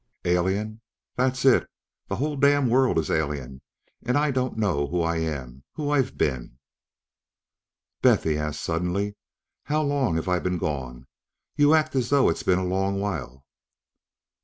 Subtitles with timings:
[0.25, 0.81] Alien!
[1.15, 1.69] That's it!
[2.07, 3.61] The whole damned world is alien,
[4.01, 6.57] and I don't know who I am, who I've been...
[8.01, 9.15] "Beth?" He asked suddenly,
[9.65, 11.05] "how long have I been gone?
[11.55, 13.45] You act as though it's been a long while..."